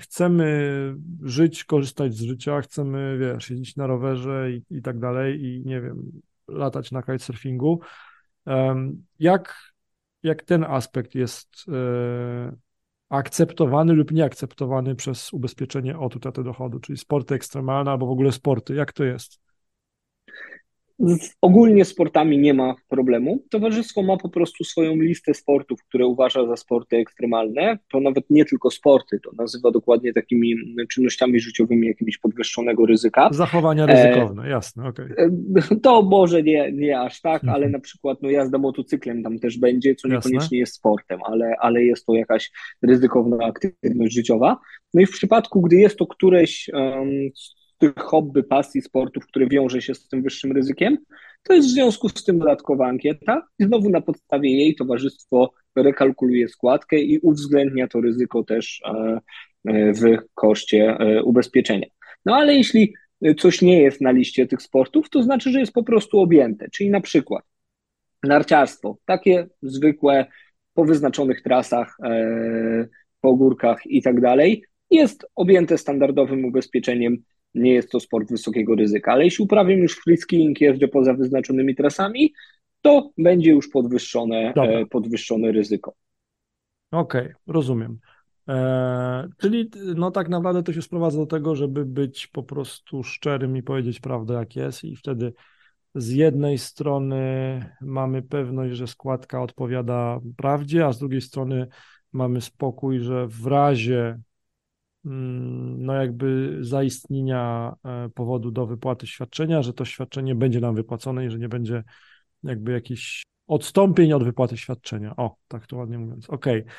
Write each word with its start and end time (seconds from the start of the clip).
chcemy 0.00 0.94
żyć, 1.22 1.64
korzystać 1.64 2.14
z 2.14 2.22
życia, 2.22 2.60
chcemy, 2.60 3.18
wiesz, 3.18 3.50
jeździć 3.50 3.76
na 3.76 3.86
rowerze 3.86 4.52
i, 4.52 4.62
i 4.70 4.82
tak 4.82 4.98
dalej 4.98 5.44
i 5.44 5.62
nie 5.66 5.80
wiem, 5.80 6.20
latać 6.48 6.92
na 6.92 7.02
kitesurfingu. 7.02 7.80
Jak, 9.18 9.72
jak 10.22 10.42
ten 10.42 10.64
aspekt 10.64 11.14
jest 11.14 11.66
e, 11.68 12.56
akceptowany 13.08 13.92
lub 13.92 14.12
nieakceptowany 14.12 14.94
przez 14.94 15.32
ubezpieczenie 15.32 15.98
od 15.98 16.16
utraty 16.16 16.44
dochodu, 16.44 16.80
czyli 16.80 16.98
sporty 16.98 17.34
ekstremalne 17.34 17.90
albo 17.90 18.06
w 18.06 18.10
ogóle 18.10 18.32
sporty, 18.32 18.74
jak 18.74 18.92
to 18.92 19.04
jest? 19.04 19.40
Ogólnie 21.40 21.84
sportami 21.84 22.38
nie 22.38 22.54
ma 22.54 22.74
problemu. 22.88 23.44
Towarzystwo 23.50 24.02
ma 24.02 24.16
po 24.16 24.28
prostu 24.28 24.64
swoją 24.64 24.96
listę 24.96 25.34
sportów, 25.34 25.84
które 25.84 26.06
uważa 26.06 26.46
za 26.46 26.56
sporty 26.56 26.96
ekstremalne. 26.96 27.78
To 27.92 28.00
nawet 28.00 28.30
nie 28.30 28.44
tylko 28.44 28.70
sporty, 28.70 29.20
to 29.20 29.30
nazywa 29.38 29.70
dokładnie 29.70 30.12
takimi 30.12 30.54
czynnościami 30.88 31.40
życiowymi 31.40 31.86
jakimiś 31.86 32.18
podwyższonego 32.18 32.86
ryzyka. 32.86 33.28
Zachowania 33.32 33.86
ryzykowne, 33.86 34.42
e, 34.42 34.50
jasne, 34.50 34.88
okej. 34.88 35.06
Okay. 35.12 35.30
E, 35.72 35.76
to 35.82 36.02
może 36.02 36.42
nie, 36.42 36.72
nie 36.72 37.00
aż 37.00 37.20
tak, 37.20 37.44
mhm. 37.44 37.54
ale 37.54 37.68
na 37.68 37.80
przykład 37.80 38.18
no, 38.22 38.30
jazda 38.30 38.58
motocyklem 38.58 39.22
tam 39.22 39.38
też 39.38 39.58
będzie, 39.58 39.94
co 39.94 40.08
niekoniecznie 40.08 40.38
jasne. 40.38 40.56
jest 40.56 40.74
sportem, 40.74 41.20
ale, 41.24 41.54
ale 41.60 41.84
jest 41.84 42.06
to 42.06 42.14
jakaś 42.14 42.50
ryzykowna 42.82 43.44
aktywność 43.44 44.14
życiowa. 44.14 44.58
No 44.94 45.00
i 45.00 45.06
w 45.06 45.10
przypadku, 45.10 45.60
gdy 45.60 45.76
jest 45.76 45.96
to 45.96 46.06
któreś 46.06 46.70
um, 46.72 47.10
tych 47.80 47.94
hobby, 47.96 48.42
pasji, 48.42 48.82
sportów, 48.82 49.26
które 49.26 49.46
wiąże 49.46 49.82
się 49.82 49.94
z 49.94 50.08
tym 50.08 50.22
wyższym 50.22 50.52
ryzykiem, 50.52 50.98
to 51.42 51.54
jest 51.54 51.68
w 51.68 51.72
związku 51.72 52.08
z 52.08 52.24
tym 52.24 52.38
dodatkowa 52.38 52.86
ankieta 52.86 53.46
i 53.58 53.64
znowu 53.64 53.90
na 53.90 54.00
podstawie 54.00 54.50
jej 54.50 54.74
towarzystwo 54.74 55.52
rekalkuluje 55.76 56.48
składkę 56.48 56.98
i 56.98 57.18
uwzględnia 57.18 57.88
to 57.88 58.00
ryzyko 58.00 58.44
też 58.44 58.82
e, 58.84 59.20
e, 59.64 59.92
w 59.92 60.02
koszcie 60.34 60.96
e, 60.98 61.22
ubezpieczenia. 61.22 61.86
No 62.24 62.36
ale 62.36 62.54
jeśli 62.54 62.94
coś 63.38 63.62
nie 63.62 63.82
jest 63.82 64.00
na 64.00 64.10
liście 64.10 64.46
tych 64.46 64.62
sportów, 64.62 65.10
to 65.10 65.22
znaczy, 65.22 65.50
że 65.50 65.60
jest 65.60 65.72
po 65.72 65.82
prostu 65.82 66.18
objęte, 66.18 66.68
czyli 66.72 66.90
na 66.90 67.00
przykład 67.00 67.44
narciarstwo, 68.22 68.98
takie 69.04 69.46
zwykłe 69.62 70.26
po 70.74 70.84
wyznaczonych 70.84 71.42
trasach, 71.42 71.96
po 73.20 73.36
górkach 73.36 73.86
i 73.86 74.02
tak 74.02 74.20
dalej, 74.20 74.64
jest 74.90 75.26
objęte 75.34 75.78
standardowym 75.78 76.44
ubezpieczeniem 76.44 77.22
nie 77.54 77.72
jest 77.72 77.90
to 77.90 78.00
sport 78.00 78.30
wysokiego 78.30 78.74
ryzyka. 78.74 79.12
Ale 79.12 79.24
jeśli 79.24 79.44
uprawiam 79.44 79.78
już 79.78 79.96
freeskilling, 79.96 80.60
jeżdżę 80.60 80.88
poza 80.88 81.14
wyznaczonymi 81.14 81.74
trasami, 81.74 82.32
to 82.80 83.10
będzie 83.18 83.50
już 83.50 83.68
podwyższone, 83.68 84.52
e, 84.56 84.86
podwyższone 84.86 85.52
ryzyko. 85.52 85.94
Okej, 86.90 87.22
okay, 87.22 87.34
rozumiem. 87.46 87.98
E, 88.48 89.28
czyli 89.38 89.70
no 89.94 90.10
tak 90.10 90.28
naprawdę 90.28 90.62
to 90.62 90.72
się 90.72 90.82
sprowadza 90.82 91.18
do 91.18 91.26
tego, 91.26 91.56
żeby 91.56 91.84
być 91.84 92.26
po 92.26 92.42
prostu 92.42 93.02
szczerym 93.02 93.56
i 93.56 93.62
powiedzieć 93.62 94.00
prawdę 94.00 94.34
jak 94.34 94.56
jest 94.56 94.84
i 94.84 94.96
wtedy 94.96 95.32
z 95.94 96.10
jednej 96.10 96.58
strony 96.58 97.64
mamy 97.80 98.22
pewność, 98.22 98.76
że 98.76 98.86
składka 98.86 99.42
odpowiada 99.42 100.20
prawdzie, 100.36 100.86
a 100.86 100.92
z 100.92 100.98
drugiej 100.98 101.20
strony 101.20 101.66
mamy 102.12 102.40
spokój, 102.40 103.00
że 103.00 103.26
w 103.28 103.46
razie 103.46 104.20
no 105.04 105.94
jakby 105.94 106.58
zaistnienia 106.60 107.74
e, 107.84 108.08
powodu 108.14 108.50
do 108.50 108.66
wypłaty 108.66 109.06
świadczenia, 109.06 109.62
że 109.62 109.72
to 109.72 109.84
świadczenie 109.84 110.34
będzie 110.34 110.60
nam 110.60 110.74
wypłacone 110.74 111.26
i 111.26 111.30
że 111.30 111.38
nie 111.38 111.48
będzie 111.48 111.84
jakby 112.42 112.72
jakichś 112.72 113.22
odstąpień 113.46 114.12
od 114.12 114.24
wypłaty 114.24 114.56
świadczenia. 114.56 115.16
O, 115.16 115.36
tak 115.48 115.66
to 115.66 115.76
ładnie 115.76 115.98
mówiąc. 115.98 116.30
Okej. 116.30 116.60
Okay. 116.60 116.74